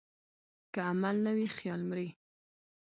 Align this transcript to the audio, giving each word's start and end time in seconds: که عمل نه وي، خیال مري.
که 0.73 0.79
عمل 0.89 1.15
نه 1.25 1.31
وي، 1.35 1.47
خیال 1.57 1.81
مري. 1.89 2.09